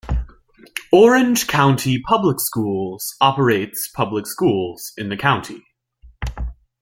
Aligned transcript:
Orange 0.91 1.45
County 1.45 2.01
Public 2.01 2.39
Schools 2.39 3.13
operates 3.21 3.87
public 3.87 4.25
schools 4.25 4.93
in 4.97 5.09
the 5.09 5.15
county. 5.15 5.63